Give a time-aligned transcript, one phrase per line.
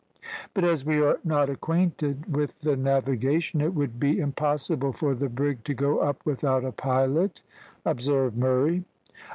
[0.55, 5.29] "But as we are not acquainted with the navigation, it would be impossible for the
[5.29, 7.43] brig to go up without a pilot,"
[7.85, 8.83] observed Murray.